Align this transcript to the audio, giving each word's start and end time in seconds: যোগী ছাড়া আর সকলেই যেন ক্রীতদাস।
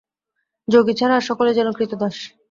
যোগী 0.67 0.93
ছাড়া 0.93 1.15
আর 1.17 1.23
সকলেই 1.29 1.57
যেন 1.57 1.67
ক্রীতদাস। 1.71 2.15